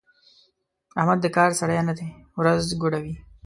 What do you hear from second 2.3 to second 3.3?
ورځ ګوډوي.